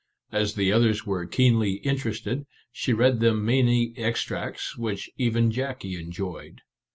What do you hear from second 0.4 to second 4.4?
the others were keenly interested, she read them many ex